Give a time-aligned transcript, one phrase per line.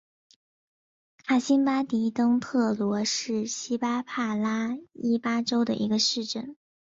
[1.25, 6.55] 卡辛巴迪登特罗是巴西帕拉伊巴州的一个市镇。